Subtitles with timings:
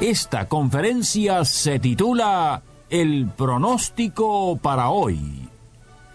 [0.00, 5.46] Esta conferencia se titula El pronóstico para hoy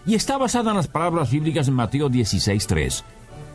[0.04, 3.04] y está basada en las palabras bíblicas en Mateo 16.3.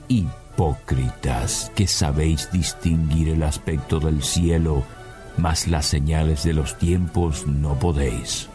[0.08, 4.84] Hipócritas que sabéis distinguir el aspecto del cielo,
[5.36, 8.48] mas las señales de los tiempos no podéis.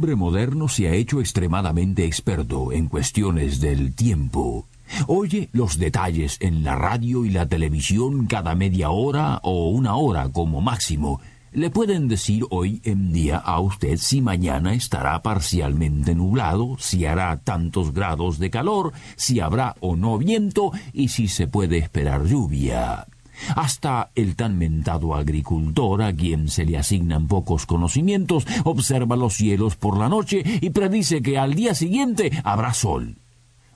[0.00, 4.64] Hombre moderno se ha hecho extremadamente experto en cuestiones del tiempo.
[5.06, 10.30] Oye los detalles en la radio y la televisión cada media hora o una hora
[10.30, 11.20] como máximo.
[11.52, 17.38] Le pueden decir hoy en día a usted si mañana estará parcialmente nublado, si hará
[17.44, 23.06] tantos grados de calor, si habrá o no viento y si se puede esperar lluvia.
[23.56, 29.76] Hasta el tan mentado agricultor, a quien se le asignan pocos conocimientos, observa los cielos
[29.76, 33.16] por la noche y predice que al día siguiente habrá sol.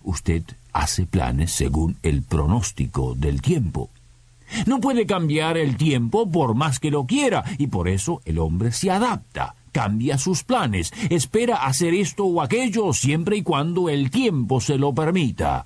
[0.02, 0.42] Usted
[0.72, 3.90] hace planes según el pronóstico del tiempo.
[4.66, 8.72] No puede cambiar el tiempo por más que lo quiera, y por eso el hombre
[8.72, 14.60] se adapta, cambia sus planes, espera hacer esto o aquello siempre y cuando el tiempo
[14.60, 15.64] se lo permita.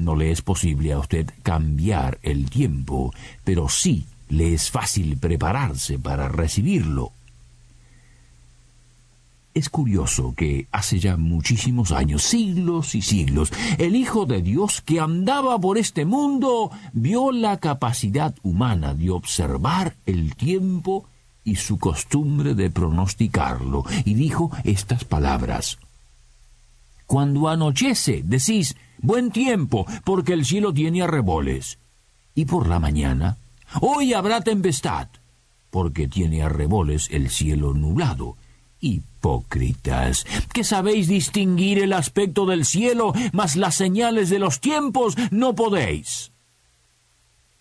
[0.00, 3.12] No le es posible a usted cambiar el tiempo,
[3.44, 7.12] pero sí le es fácil prepararse para recibirlo.
[9.52, 15.00] Es curioso que hace ya muchísimos años, siglos y siglos, el Hijo de Dios que
[15.00, 21.04] andaba por este mundo vio la capacidad humana de observar el tiempo
[21.44, 25.78] y su costumbre de pronosticarlo, y dijo estas palabras.
[27.10, 31.80] Cuando anochece, decís, buen tiempo, porque el cielo tiene arreboles.
[32.36, 33.36] Y por la mañana,
[33.80, 35.08] hoy habrá tempestad,
[35.70, 38.36] porque tiene arreboles el cielo nublado.
[38.80, 45.56] Hipócritas, que sabéis distinguir el aspecto del cielo, mas las señales de los tiempos no
[45.56, 46.30] podéis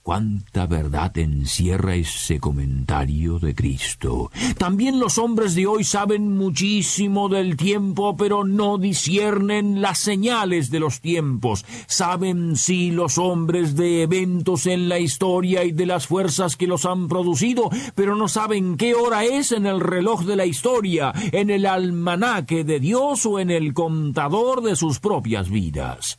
[0.10, 4.32] cuánta verdad encierra ese comentario de Cristo.
[4.58, 10.80] También los hombres de hoy saben muchísimo del tiempo, pero no disciernen las señales de
[10.80, 11.64] los tiempos.
[11.86, 16.88] Saben sí los hombres de eventos en la historia y de las fuerzas que los
[16.88, 21.52] han producido, pero no saben qué hora es en el reloj de la historia, en
[21.52, 26.18] el almanaque de Dios o en el contador de sus propias vidas.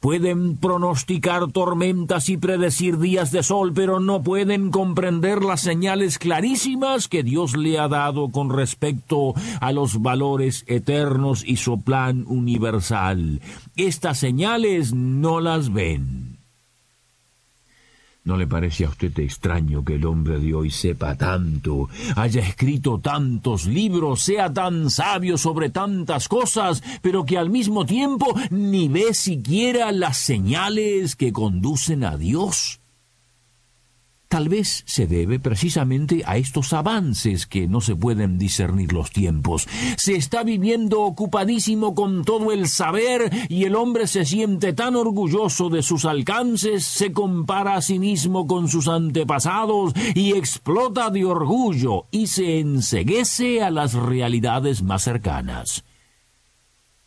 [0.00, 7.08] Pueden pronosticar tormentas y predecir días de sol, pero no pueden comprender las señales clarísimas
[7.08, 13.40] que Dios le ha dado con respecto a los valores eternos y su plan universal.
[13.76, 16.25] Estas señales no las ven.
[18.26, 22.98] ¿No le parece a usted extraño que el hombre de hoy sepa tanto, haya escrito
[22.98, 29.14] tantos libros, sea tan sabio sobre tantas cosas, pero que al mismo tiempo ni ve
[29.14, 32.80] siquiera las señales que conducen a Dios?
[34.28, 39.68] Tal vez se debe precisamente a estos avances que no se pueden discernir los tiempos.
[39.96, 45.68] Se está viviendo ocupadísimo con todo el saber y el hombre se siente tan orgulloso
[45.68, 52.06] de sus alcances, se compara a sí mismo con sus antepasados y explota de orgullo
[52.10, 55.84] y se enseguece a las realidades más cercanas.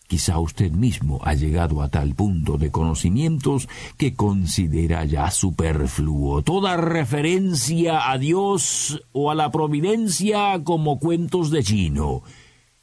[0.10, 6.78] Quizá usted mismo ha llegado a tal punto de conocimientos que considera ya superfluo toda
[6.78, 12.24] referencia a Dios o a la providencia como cuentos de chino.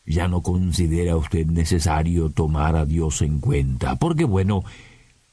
[0.04, 4.62] Ya no considera usted necesario tomar a Dios en cuenta, porque bueno,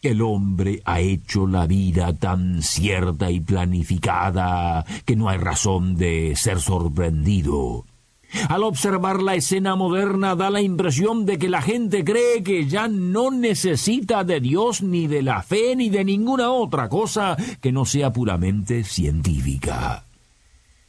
[0.02, 6.34] el hombre ha hecho la vida tan cierta y planificada que no hay razón de
[6.36, 7.86] ser sorprendido.
[8.50, 12.88] Al observar la escena moderna da la impresión de que la gente cree que ya
[12.88, 17.86] no necesita de Dios ni de la fe ni de ninguna otra cosa que no
[17.86, 20.06] sea puramente científica.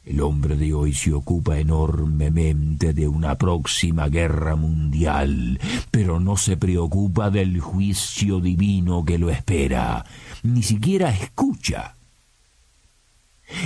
[0.05, 5.59] El hombre de hoy se ocupa enormemente de una próxima guerra mundial,
[5.91, 10.05] pero no se preocupa del juicio divino que lo espera,
[10.43, 11.97] ni siquiera escucha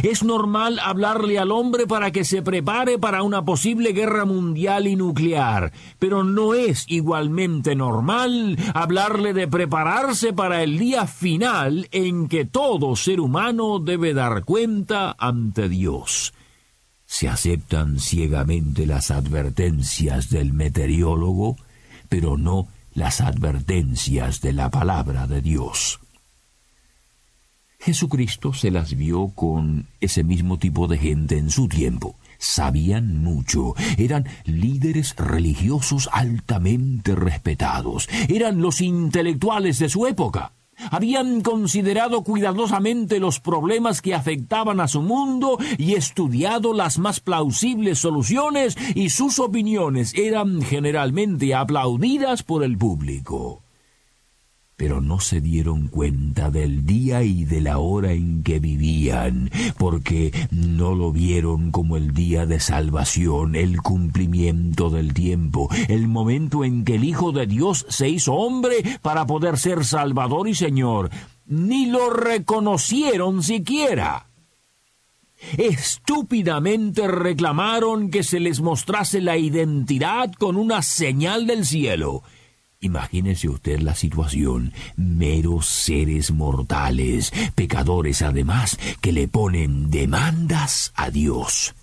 [0.02, 4.96] Es normal hablarle al hombre para que se prepare para una posible guerra mundial y
[4.96, 12.44] nuclear, pero no es igualmente normal hablarle de prepararse para el día final en que
[12.44, 16.34] todo ser humano debe dar cuenta ante Dios.
[17.06, 21.56] Se aceptan ciegamente las advertencias del meteorólogo,
[22.08, 26.00] pero no las advertencias de la palabra de Dios.
[27.78, 32.16] Jesucristo se las vio con ese mismo tipo de gente en su tiempo.
[32.38, 40.52] Sabían mucho, eran líderes religiosos altamente respetados, eran los intelectuales de su época.
[40.90, 47.98] Habían considerado cuidadosamente los problemas que afectaban a su mundo y estudiado las más plausibles
[47.98, 53.62] soluciones y sus opiniones eran generalmente aplaudidas por el público
[54.78, 60.32] pero no se dieron cuenta del día y de la hora en que vivían, porque
[60.52, 66.84] no lo vieron como el día de salvación, el cumplimiento del tiempo, el momento en
[66.84, 71.10] que el Hijo de Dios se hizo hombre para poder ser Salvador y Señor.
[71.44, 74.28] Ni lo reconocieron siquiera.
[75.56, 82.22] Estúpidamente reclamaron que se les mostrase la identidad con una señal del cielo.
[82.80, 91.74] Imagínese usted la situación, meros seres mortales, pecadores además, que le ponen demandas a Dios.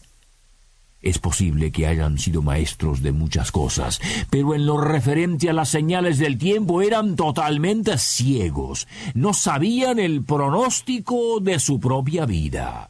[1.02, 4.00] Es posible que hayan sido maestros de muchas cosas,
[4.30, 10.24] pero en lo referente a las señales del tiempo eran totalmente ciegos, no sabían el
[10.24, 12.90] pronóstico de su propia vida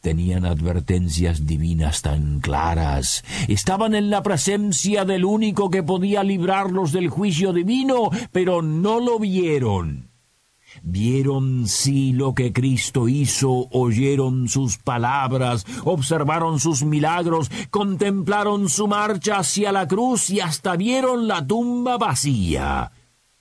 [0.00, 7.08] tenían advertencias divinas tan claras, estaban en la presencia del único que podía librarlos del
[7.08, 10.08] juicio divino, pero no lo vieron.
[10.82, 19.38] Vieron sí lo que Cristo hizo, oyeron sus palabras, observaron sus milagros, contemplaron su marcha
[19.38, 22.92] hacia la cruz y hasta vieron la tumba vacía,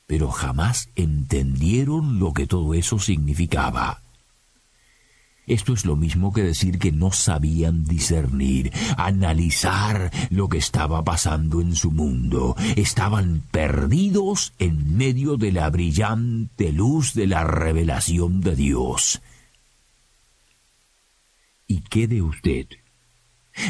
[0.05, 4.01] pero jamás entendieron lo que todo eso significaba.
[5.47, 11.61] Esto es lo mismo que decir que no sabían discernir, analizar lo que estaba pasando
[11.61, 12.55] en su mundo.
[12.75, 19.21] Estaban perdidos en medio de la brillante luz de la revelación de Dios.
[21.65, 22.67] ¿Y qué de usted?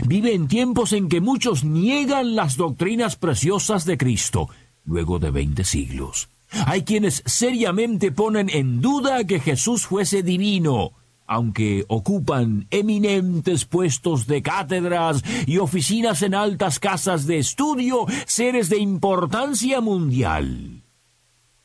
[0.06, 4.50] Vive en tiempos en que muchos niegan las doctrinas preciosas de Cristo,
[4.84, 6.30] luego de veinte siglos.
[6.66, 10.94] Hay quienes seriamente ponen en duda que Jesús fuese divino,
[11.28, 18.80] aunque ocupan eminentes puestos de cátedras y oficinas en altas casas de estudio, seres de
[18.80, 20.84] importancia mundial.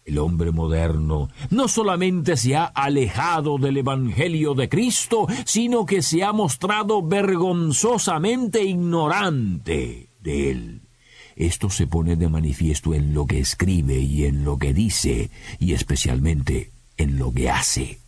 [0.05, 6.25] El hombre moderno no solamente se ha alejado del Evangelio de Cristo, sino que se
[6.25, 10.81] ha mostrado vergonzosamente ignorante de él.
[11.37, 15.31] Esto se pone de manifiesto en lo que escribe y en lo que dice,
[15.61, 18.01] y especialmente en lo que hace.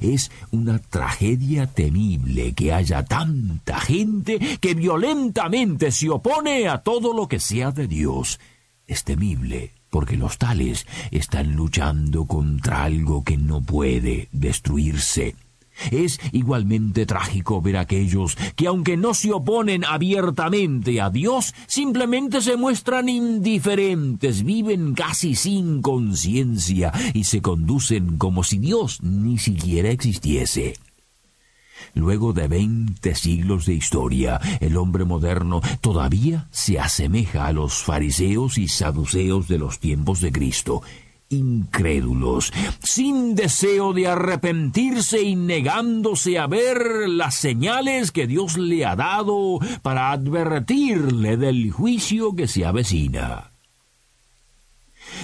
[0.00, 7.28] Es una tragedia temible que haya tanta gente que violentamente se opone a todo lo
[7.28, 8.40] que sea de Dios.
[8.86, 15.34] Es temible porque los tales están luchando contra algo que no puede destruirse.
[15.90, 22.40] Es igualmente trágico ver a aquellos que aunque no se oponen abiertamente a Dios, simplemente
[22.40, 29.90] se muestran indiferentes, viven casi sin conciencia y se conducen como si Dios ni siquiera
[29.90, 30.74] existiese.
[31.94, 38.58] Luego de veinte siglos de historia, el hombre moderno todavía se asemeja a los fariseos
[38.58, 40.82] y saduceos de los tiempos de Cristo
[41.28, 48.96] incrédulos, sin deseo de arrepentirse y negándose a ver las señales que Dios le ha
[48.96, 53.57] dado para advertirle del juicio que se avecina.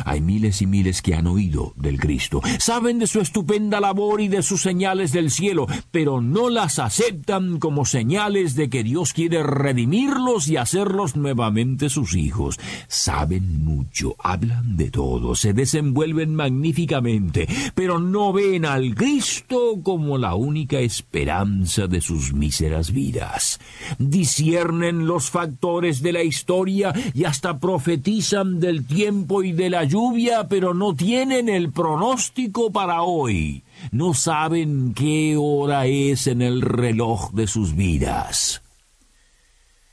[0.04, 4.28] Hay miles y miles que han oído del Cristo, saben de su estupenda labor y
[4.28, 9.42] de sus señales del cielo, pero no las aceptan como señales de que Dios quiere
[9.42, 12.58] redimirlos y hacerlos nuevamente sus hijos.
[12.88, 20.34] Saben mucho, hablan de todo, se desenvuelven magníficamente, pero no ven al Cristo como la
[20.34, 23.60] única esperanza de sus míseras vidas.
[23.98, 30.48] Disciernen los factores de la historia y hasta profetizan del tiempo y de la lluvia,
[30.48, 33.62] pero no tienen el pronóstico para hoy.
[33.92, 38.60] No saben qué hora es en el reloj de sus vidas.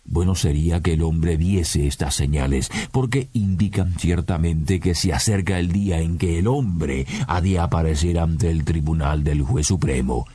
[0.04, 5.72] Bueno sería que el hombre viese estas señales, porque indican ciertamente que se acerca el
[5.72, 10.26] día en que el hombre ha de aparecer ante el tribunal del juez supremo.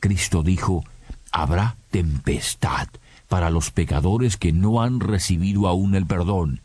[0.00, 0.84] Cristo dijo,
[1.32, 2.88] habrá tempestad
[3.28, 6.60] para los pecadores que no han recibido aún el perdón.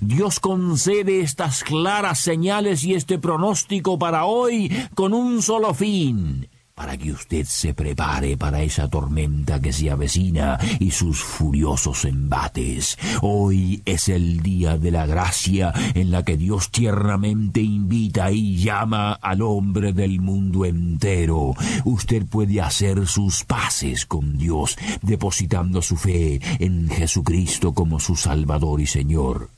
[0.00, 6.96] Dios concede estas claras señales y este pronóstico para hoy con un solo fin, para
[6.96, 12.98] que usted se prepare para esa tormenta que se avecina y sus furiosos embates.
[13.22, 19.12] Hoy es el día de la gracia en la que Dios tiernamente invita y llama
[19.12, 21.54] al hombre del mundo entero.
[21.84, 28.80] Usted puede hacer sus paces con Dios, depositando su fe en Jesucristo como su Salvador
[28.80, 29.48] y Señor.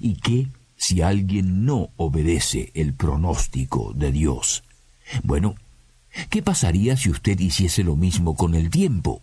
[0.00, 4.62] ¿Y qué si alguien no obedece el pronóstico de Dios?
[5.22, 5.54] Bueno,
[6.30, 9.22] ¿qué pasaría si usted hiciese lo mismo con el tiempo?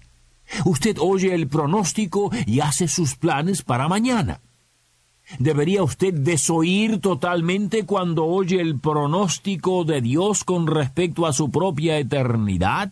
[0.65, 4.39] Usted oye el pronóstico y hace sus planes para mañana.
[5.39, 11.97] ¿Debería usted desoír totalmente cuando oye el pronóstico de Dios con respecto a su propia
[11.97, 12.91] eternidad?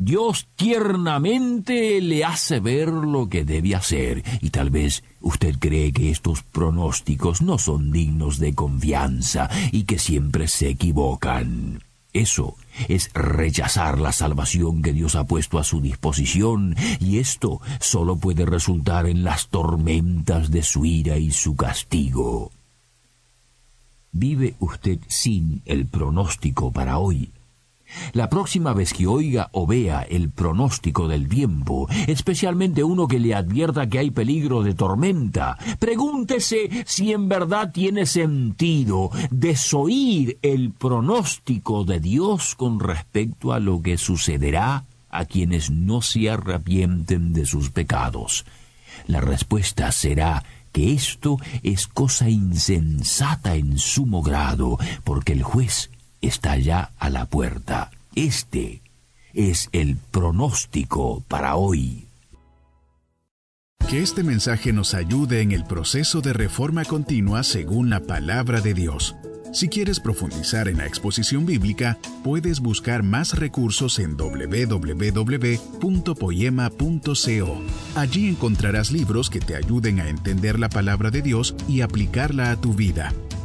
[0.00, 6.12] Dios tiernamente le hace ver lo que debe hacer, y tal vez usted cree que
[6.12, 11.82] estos pronósticos no son dignos de confianza y que siempre se equivocan.
[12.12, 12.54] Eso
[12.86, 18.46] es rechazar la salvación que Dios ha puesto a su disposición, y esto solo puede
[18.46, 22.52] resultar en las tormentas de su ira y su castigo.
[24.12, 27.32] ¿Vive usted sin el pronóstico para hoy?
[28.12, 33.34] La próxima vez que oiga o vea el pronóstico del tiempo, especialmente uno que le
[33.34, 41.84] advierta que hay peligro de tormenta, pregúntese si en verdad tiene sentido desoír el pronóstico
[41.84, 47.70] de Dios con respecto a lo que sucederá a quienes no se arrepienten de sus
[47.70, 48.44] pecados.
[49.06, 56.56] La respuesta será que esto es cosa insensata en sumo grado, porque el juez está
[56.56, 57.90] ya a la puerta.
[58.14, 58.82] Este
[59.34, 62.06] es el pronóstico para hoy.
[63.88, 68.74] Que este mensaje nos ayude en el proceso de reforma continua según la palabra de
[68.74, 69.16] Dios.
[69.52, 75.22] Si quieres profundizar en la exposición bíblica, puedes buscar más recursos en www.poema.co.
[77.94, 82.60] Allí encontrarás libros que te ayuden a entender la palabra de Dios y aplicarla a
[82.60, 83.14] tu vida.